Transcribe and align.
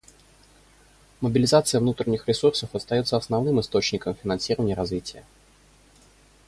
Мобилизация 1.21 1.79
внутренних 1.79 2.27
ресурсов 2.27 2.73
остается 2.73 3.17
основным 3.17 3.59
источником 3.59 4.15
финансирования 4.15 4.73
развития. 4.73 5.23